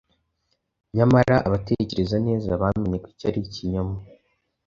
nyamara 0.95 1.35
abatekereza 1.47 2.15
neza 2.27 2.49
bamenye 2.61 2.97
ko 3.03 3.07
icyo 3.13 3.25
ari 3.29 3.39
ikinyoma; 3.47 3.97